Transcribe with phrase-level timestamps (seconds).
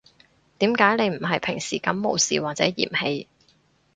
[0.57, 3.27] 點解你唔係平時噉無視或者嫌棄